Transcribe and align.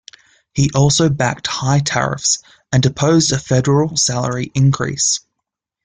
He 0.55 0.71
also 0.73 1.09
backed 1.09 1.45
high 1.45 1.77
tariffs 1.77 2.39
and 2.71 2.83
opposed 2.83 3.31
a 3.31 3.37
federal 3.37 3.95
salary 3.97 4.51
increase. 4.55 5.19